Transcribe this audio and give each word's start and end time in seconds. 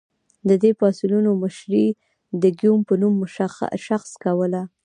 د 0.49 0.51
دې 0.61 0.71
پاڅونونو 0.79 1.31
مشري 1.43 1.85
د 2.41 2.43
ګیوم 2.59 2.81
په 2.89 2.93
نوم 3.01 3.15
شخص 3.87 4.11
کوله. 4.23 4.61